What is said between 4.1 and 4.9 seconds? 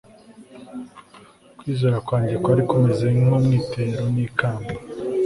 n ikamba